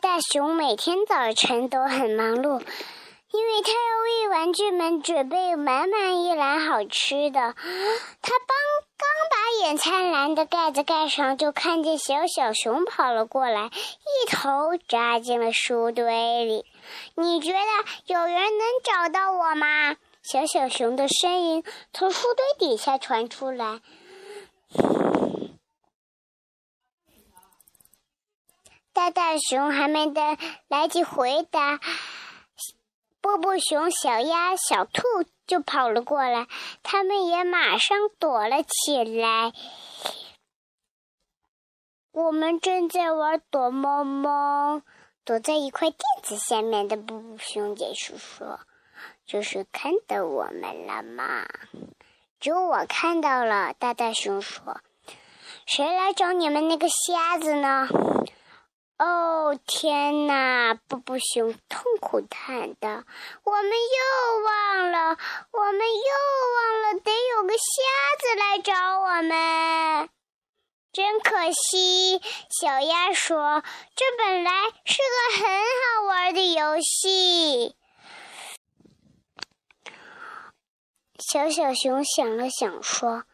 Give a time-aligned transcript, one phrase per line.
[0.00, 2.60] 大熊每天早晨都很忙碌，
[3.30, 7.40] 因为他要为玩具们准备满满一篮好吃的。
[7.40, 8.56] 他帮
[8.98, 16.64] 刚把野餐篮的盖子盖上，就看见小小熊跑了过来，一头扎进了书堆里。
[17.14, 17.58] 你觉得
[18.06, 19.94] 有人能找到我吗？
[20.22, 23.80] 小小熊的声音从书堆底下传出来。
[28.94, 31.80] 大大熊还没得来及回答，
[33.20, 35.02] 波波熊、小鸭、小兔
[35.48, 36.46] 就跑了过来，
[36.84, 39.52] 他们也马上躲了起来。
[42.12, 44.82] 我们正在玩躲猫猫，
[45.24, 48.60] 躲在一块垫子下面的布布熊解释说
[49.26, 51.44] ：“就是看到我们了嘛
[52.38, 54.80] ？”“只有我看到了。”大大熊说。
[55.66, 57.88] “谁来找你们那个瞎子呢？”
[58.96, 60.74] 哦天哪！
[60.74, 63.02] 布布熊痛苦的喊道
[63.42, 65.18] ：“我们又忘了，
[65.50, 66.12] 我们又
[66.54, 67.58] 忘了，得有个瞎
[68.20, 70.08] 子来找我们，
[70.92, 72.22] 真可惜。”
[72.60, 73.64] 小鸭说
[73.96, 74.50] ：“这本来
[74.84, 77.74] 是个很好玩的游戏。”
[81.18, 83.24] 小小熊想了想说。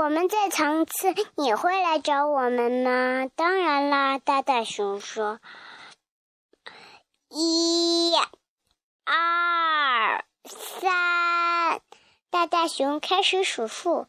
[0.00, 3.30] 我们再藏次，你会来找我们吗？
[3.36, 5.40] 当然啦，大大熊说。
[7.28, 8.14] 一、
[9.04, 11.82] 二、三，
[12.30, 14.06] 大大熊开始数数，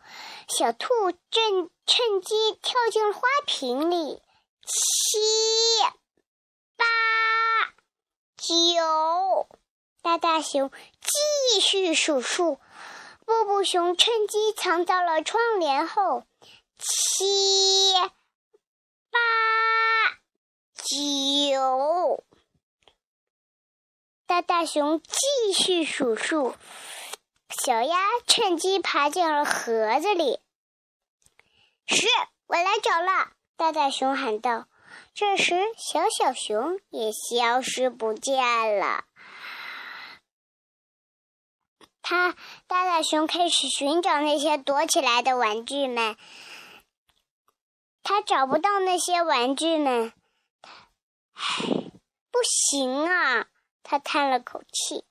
[0.48, 0.88] 小兔
[1.30, 4.22] 正趁机跳进花瓶里。
[4.64, 5.20] 七、
[6.78, 6.86] 八、
[8.38, 9.50] 九，
[10.02, 10.72] 大大熊
[11.52, 12.60] 继续数数。
[13.26, 16.24] 布布熊趁机藏到了窗帘后，
[16.78, 17.94] 七、
[19.10, 19.20] 八、
[20.74, 22.24] 九。
[24.26, 26.56] 大大熊继续数数，
[27.50, 27.98] 小鸭
[28.28, 30.40] 趁机爬进了盒子里。
[31.86, 32.08] 十，
[32.48, 33.32] 我来找了！
[33.58, 34.68] 大大熊喊道。
[35.14, 39.06] 这时，小小熊也消失不见了。
[42.12, 42.36] 他
[42.68, 46.18] 大大熊开始寻找那些躲起来的玩具们，
[48.04, 50.12] 他找不到那些玩具们，
[51.32, 51.64] 唉，
[52.30, 53.46] 不行啊！
[53.82, 55.06] 他叹了口气：“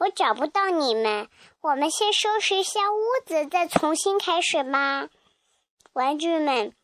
[0.00, 1.28] 我找不到你们，
[1.60, 5.10] 我们先收拾一下屋子，再重新开始吧。”
[5.92, 6.74] 玩具们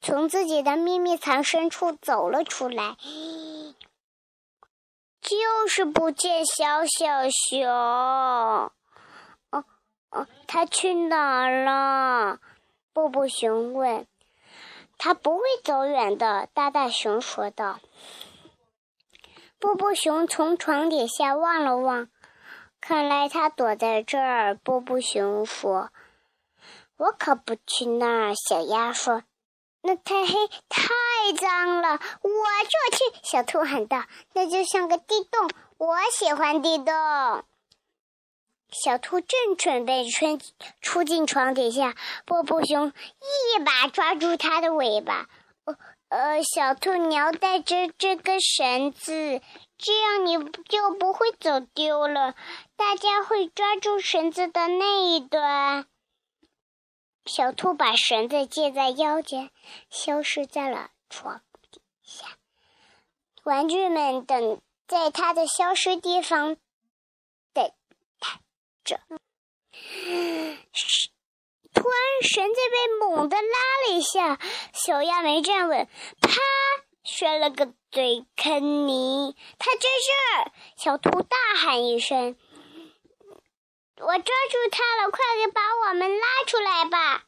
[0.00, 2.96] 从自己的秘密藏身处走了出来。
[5.24, 8.70] 就是不见小小熊，哦
[10.10, 12.40] 哦，他去哪儿了？
[12.92, 14.06] 布布熊问。
[14.98, 17.80] 他不会走远的，大大熊说道。
[19.58, 22.08] 布布熊从床底下望了望，
[22.82, 24.54] 看来他躲在这儿。
[24.54, 25.88] 布布熊说
[26.98, 29.22] ：“我可不去那儿。”小鸭说。
[29.86, 30.32] 那太黑，
[30.70, 30.88] 太
[31.38, 32.30] 脏了，我
[32.64, 33.18] 就去。
[33.22, 37.44] 小兔喊道：“那就像个地洞，我喜欢地洞。”
[38.72, 40.40] 小兔正准备穿
[40.80, 45.26] 出进床底下，波波熊一把抓住它的尾巴。
[45.64, 45.76] 呃
[46.08, 49.42] 呃，小兔，你要带着这根绳子，
[49.76, 52.34] 这样你就不会走丢了。
[52.76, 55.86] 大家会抓住绳子的那一端。
[57.26, 59.50] 小兔把绳子系在腰间，
[59.90, 61.40] 消失在了床
[61.70, 62.26] 底下。
[63.44, 66.56] 玩具们等在它的消失地方
[67.52, 67.72] 等
[68.18, 68.40] 待
[68.84, 69.00] 着。
[71.72, 74.38] 突然，绳子被猛地拉了一下，
[74.72, 75.88] 小鸭没站稳，
[76.20, 76.30] 啪，
[77.04, 79.34] 摔了个嘴坑泥。
[79.58, 80.52] 它在这儿！
[80.76, 82.36] 小兔大喊一声。
[83.96, 87.24] 我抓住它了，快点把我们拉出来吧！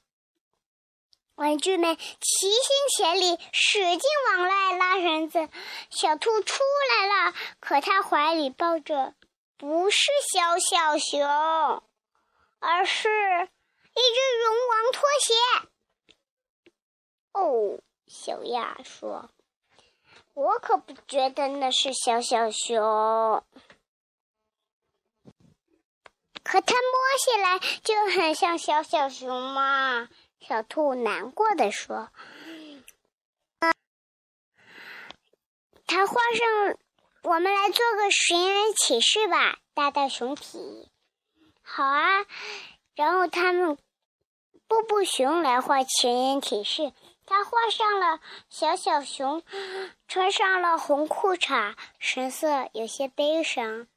[1.36, 4.00] 玩具们齐心协力，使劲
[4.30, 5.48] 往外拉绳子。
[5.90, 9.14] 小兔出来了，可它怀里抱着
[9.58, 9.98] 不是
[10.32, 11.20] 小小熊，
[12.58, 15.34] 而是一只绒王拖鞋。
[17.32, 19.30] 哦，小鸭说
[20.32, 23.44] ：“我可不觉得那是小小熊。”
[26.46, 26.82] 可它摸
[27.18, 30.08] 起来就很像小小熊嘛，
[30.38, 32.10] 小兔难过的说
[35.88, 36.78] ：“它画上，
[37.24, 40.88] 我们来做个寻人启事吧。”大大熊提议
[41.64, 42.24] ：“好啊。”
[42.94, 43.76] 然后他们
[44.68, 46.92] 布布熊来画寻人启事，
[47.26, 49.42] 他画上了小小熊，
[50.06, 53.88] 穿上了红裤衩，神色有些悲伤。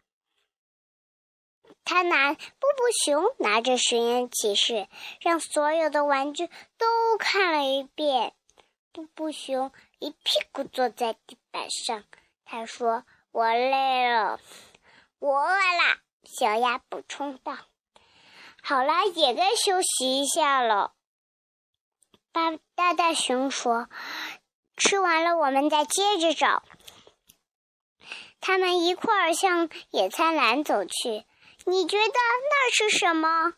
[1.89, 2.39] 他拿布
[2.77, 4.87] 布熊拿着实验启示，
[5.21, 6.45] 让所有的玩具
[6.77, 8.35] 都看了一遍。
[8.91, 10.17] 布布熊一屁
[10.51, 12.03] 股坐在地板上，
[12.45, 14.39] 他说：“我累了，
[15.17, 17.57] 我饿了。”小鸭补充道
[18.61, 20.93] ：“好了，也该休息一下了。”
[22.31, 23.89] 大大大熊说
[24.77, 26.61] ：“吃完了，我们再接着找。”
[28.39, 31.25] 他们一块儿向野餐篮走去。
[31.69, 33.53] 你觉得那是什么？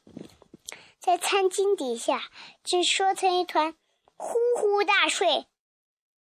[1.00, 2.22] 在餐巾底下
[2.64, 3.74] 正缩成一团，
[4.18, 5.48] 呼呼大睡，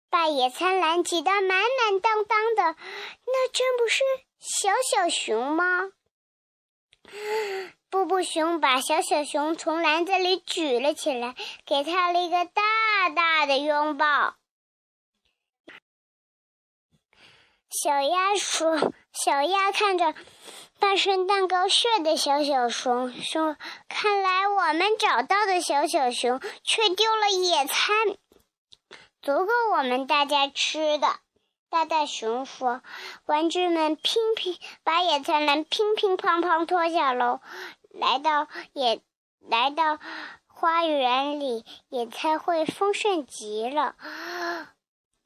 [0.10, 2.64] 把野餐篮挤得满满当当的。
[3.26, 4.04] 那真不是
[4.40, 5.92] 小小熊吗？
[7.90, 14.36] 布布熊把小小熊从篮子里举了起来，给他了一个大大的拥抱。
[17.72, 20.14] 小鸭说：“小鸭看着。”
[20.80, 23.58] 半生蛋糕屑的小小熊说
[23.90, 28.16] ：“看来我们找到的小小熊却丢了野餐，
[29.22, 31.08] 足够我们大家吃的。”
[31.70, 32.82] 大大熊说
[33.28, 37.42] ：“玩具们乒乒把野餐篮乒乒乓乓拖下楼，
[37.90, 39.02] 来到野
[39.50, 40.00] 来到
[40.48, 43.98] 花园里，野餐会丰盛极了。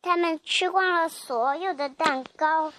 [0.01, 2.74] 他们吃光了所有的蛋糕。”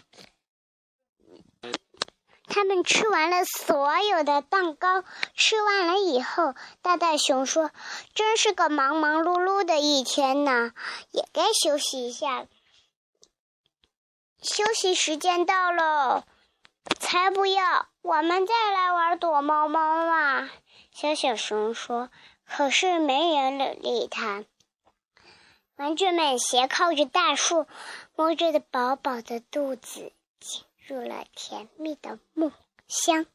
[2.55, 5.03] 他们吃完了所有的蛋糕，
[5.35, 7.73] 吃完了以后，大大熊说
[8.15, 10.71] ：“真是个忙忙碌碌的一天呐，
[11.11, 12.47] 也该休息一下。
[14.41, 16.25] 休息时间到了，
[17.01, 17.89] 才不要！
[18.03, 20.49] 我们再来玩躲猫猫嘛。”
[20.95, 22.09] 小小熊说。
[22.47, 24.45] 可是没人理他。
[25.75, 27.67] 玩具们斜靠着大树，
[28.15, 30.13] 摸着的饱饱的肚子。
[30.87, 32.53] 入了甜蜜的梦
[32.87, 33.27] 乡。